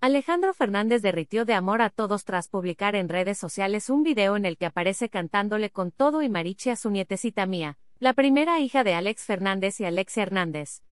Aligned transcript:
Alejandro 0.00 0.54
Fernández 0.54 1.02
derritió 1.02 1.44
de 1.44 1.54
amor 1.54 1.82
a 1.82 1.90
todos 1.90 2.24
tras 2.24 2.46
publicar 2.46 2.94
en 2.94 3.08
redes 3.08 3.36
sociales 3.36 3.90
un 3.90 4.04
video 4.04 4.36
en 4.36 4.44
el 4.44 4.56
que 4.56 4.66
aparece 4.66 5.08
cantándole 5.08 5.70
con 5.70 5.90
todo 5.90 6.22
y 6.22 6.28
mariche 6.28 6.70
a 6.70 6.76
su 6.76 6.88
nietecita 6.90 7.46
Mía, 7.46 7.78
la 7.98 8.12
primera 8.12 8.60
hija 8.60 8.84
de 8.84 8.94
Alex 8.94 9.24
Fernández 9.24 9.80
y 9.80 9.86
Alexia 9.86 10.22
Hernández. 10.22 10.84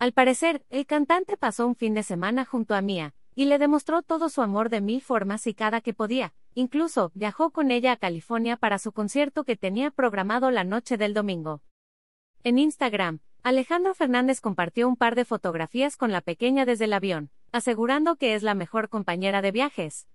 Al 0.00 0.12
parecer, 0.12 0.66
el 0.68 0.84
cantante 0.84 1.36
pasó 1.36 1.64
un 1.64 1.76
fin 1.76 1.94
de 1.94 2.02
semana 2.02 2.44
junto 2.44 2.74
a 2.74 2.82
Mía, 2.82 3.14
y 3.36 3.44
le 3.44 3.58
demostró 3.58 4.02
todo 4.02 4.28
su 4.28 4.42
amor 4.42 4.68
de 4.68 4.80
mil 4.80 5.00
formas 5.00 5.46
y 5.46 5.54
cada 5.54 5.80
que 5.80 5.94
podía, 5.94 6.34
incluso 6.54 7.12
viajó 7.14 7.50
con 7.50 7.70
ella 7.70 7.92
a 7.92 7.96
California 7.98 8.56
para 8.56 8.80
su 8.80 8.90
concierto 8.90 9.44
que 9.44 9.54
tenía 9.54 9.92
programado 9.92 10.50
la 10.50 10.64
noche 10.64 10.96
del 10.96 11.14
domingo. 11.14 11.62
En 12.42 12.58
Instagram, 12.58 13.20
Alejandro 13.44 13.94
Fernández 13.94 14.40
compartió 14.40 14.88
un 14.88 14.96
par 14.96 15.14
de 15.14 15.24
fotografías 15.24 15.96
con 15.96 16.10
la 16.10 16.20
pequeña 16.20 16.64
desde 16.64 16.86
el 16.86 16.94
avión, 16.94 17.30
asegurando 17.54 18.16
que 18.16 18.34
es 18.34 18.42
la 18.42 18.54
mejor 18.54 18.88
compañera 18.88 19.40
de 19.40 19.52
viajes. 19.52 20.08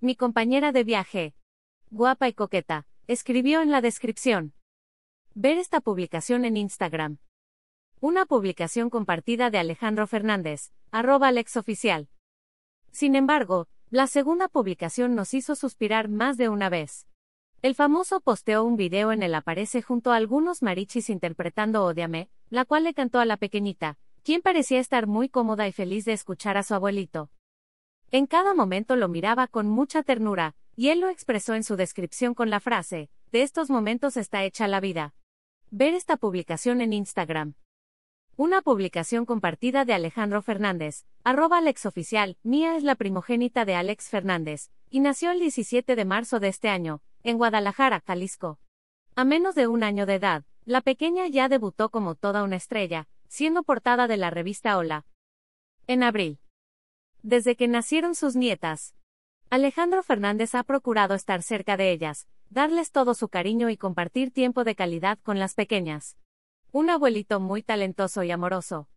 Mi 0.00 0.16
compañera 0.16 0.72
de 0.72 0.82
viaje. 0.82 1.36
Guapa 1.90 2.26
y 2.26 2.32
coqueta, 2.32 2.88
escribió 3.06 3.62
en 3.62 3.70
la 3.70 3.80
descripción. 3.80 4.52
Ver 5.32 5.58
esta 5.58 5.80
publicación 5.80 6.44
en 6.44 6.56
Instagram. 6.56 7.18
Una 8.00 8.26
publicación 8.26 8.90
compartida 8.90 9.48
de 9.50 9.58
Alejandro 9.58 10.08
Fernández, 10.08 10.72
arroba 10.90 11.28
alexoficial. 11.28 12.08
Sin 12.90 13.14
embargo, 13.14 13.68
la 13.90 14.08
segunda 14.08 14.48
publicación 14.48 15.14
nos 15.14 15.34
hizo 15.34 15.54
suspirar 15.54 16.08
más 16.08 16.36
de 16.36 16.48
una 16.48 16.68
vez. 16.68 17.06
El 17.62 17.76
famoso 17.76 18.20
posteó 18.20 18.64
un 18.64 18.76
video 18.76 19.12
en 19.12 19.22
el 19.22 19.36
aparece 19.36 19.82
junto 19.82 20.10
a 20.10 20.16
algunos 20.16 20.62
marichis 20.62 21.10
interpretando 21.10 21.84
Odiame, 21.84 22.28
la 22.50 22.64
cual 22.64 22.82
le 22.82 22.92
cantó 22.92 23.20
a 23.20 23.24
la 23.24 23.36
pequeñita, 23.36 23.98
quien 24.26 24.42
parecía 24.42 24.80
estar 24.80 25.06
muy 25.06 25.28
cómoda 25.28 25.68
y 25.68 25.72
feliz 25.72 26.04
de 26.04 26.12
escuchar 26.12 26.56
a 26.56 26.64
su 26.64 26.74
abuelito. 26.74 27.30
En 28.10 28.26
cada 28.26 28.54
momento 28.54 28.96
lo 28.96 29.06
miraba 29.06 29.46
con 29.46 29.68
mucha 29.68 30.02
ternura, 30.02 30.56
y 30.74 30.88
él 30.88 30.98
lo 30.98 31.10
expresó 31.10 31.54
en 31.54 31.62
su 31.62 31.76
descripción 31.76 32.34
con 32.34 32.50
la 32.50 32.58
frase, 32.58 33.08
de 33.30 33.42
estos 33.42 33.70
momentos 33.70 34.16
está 34.16 34.42
hecha 34.42 34.66
la 34.66 34.80
vida. 34.80 35.14
Ver 35.70 35.94
esta 35.94 36.16
publicación 36.16 36.80
en 36.80 36.92
Instagram. 36.92 37.54
Una 38.36 38.62
publicación 38.62 39.26
compartida 39.26 39.84
de 39.84 39.94
Alejandro 39.94 40.42
Fernández, 40.42 41.04
arroba 41.22 41.58
alexoficial, 41.58 42.36
Mía 42.42 42.76
es 42.76 42.82
la 42.82 42.96
primogénita 42.96 43.64
de 43.64 43.76
Alex 43.76 44.08
Fernández, 44.08 44.72
y 44.90 44.98
nació 44.98 45.30
el 45.30 45.38
17 45.38 45.94
de 45.94 46.04
marzo 46.04 46.40
de 46.40 46.48
este 46.48 46.68
año, 46.68 47.00
en 47.22 47.38
Guadalajara, 47.38 48.02
Jalisco. 48.04 48.58
A 49.14 49.24
menos 49.24 49.54
de 49.54 49.68
un 49.68 49.84
año 49.84 50.04
de 50.04 50.14
edad, 50.14 50.42
la 50.64 50.80
pequeña 50.80 51.28
ya 51.28 51.48
debutó 51.48 51.90
como 51.90 52.16
toda 52.16 52.42
una 52.42 52.56
estrella, 52.56 53.06
siendo 53.36 53.64
portada 53.64 54.08
de 54.08 54.16
la 54.16 54.30
revista 54.30 54.78
Hola. 54.78 55.04
En 55.86 56.02
abril. 56.02 56.40
Desde 57.22 57.54
que 57.54 57.68
nacieron 57.68 58.14
sus 58.14 58.34
nietas, 58.34 58.94
Alejandro 59.50 60.02
Fernández 60.02 60.54
ha 60.54 60.62
procurado 60.62 61.14
estar 61.14 61.42
cerca 61.42 61.76
de 61.76 61.92
ellas, 61.92 62.28
darles 62.48 62.92
todo 62.92 63.12
su 63.12 63.28
cariño 63.28 63.68
y 63.68 63.76
compartir 63.76 64.30
tiempo 64.30 64.64
de 64.64 64.74
calidad 64.74 65.18
con 65.22 65.38
las 65.38 65.52
pequeñas. 65.52 66.16
Un 66.72 66.88
abuelito 66.88 67.38
muy 67.38 67.62
talentoso 67.62 68.22
y 68.22 68.30
amoroso. 68.30 68.88